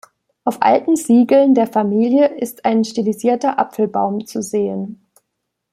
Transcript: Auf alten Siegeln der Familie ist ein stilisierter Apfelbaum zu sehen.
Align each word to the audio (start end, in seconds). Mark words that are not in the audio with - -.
Auf 0.45 0.63
alten 0.63 0.95
Siegeln 0.95 1.53
der 1.53 1.67
Familie 1.67 2.25
ist 2.25 2.65
ein 2.65 2.83
stilisierter 2.83 3.59
Apfelbaum 3.59 4.25
zu 4.25 4.41
sehen. 4.41 5.05